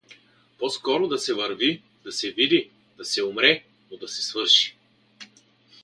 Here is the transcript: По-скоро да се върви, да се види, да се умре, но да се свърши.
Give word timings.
По-скоро 0.59 1.07
да 1.07 1.19
се 1.19 1.33
върви, 1.33 1.81
да 2.03 2.11
се 2.11 2.31
види, 2.31 2.69
да 2.97 3.05
се 3.05 3.23
умре, 3.23 3.63
но 3.91 3.97
да 3.97 4.07
се 4.07 4.21
свърши. 4.23 4.75